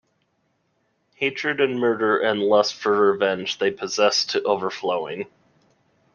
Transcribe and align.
Hatred 1.13 1.61
and 1.61 1.79
murder 1.79 2.17
and 2.17 2.39
lust 2.41 2.73
for 2.73 3.11
revenge 3.13 3.59
they 3.59 3.69
possessed 3.69 4.31
to 4.31 4.41
overflowing. 4.41 5.27